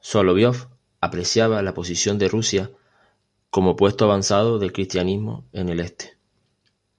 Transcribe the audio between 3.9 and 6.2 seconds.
avanzado del cristianismo en el Este.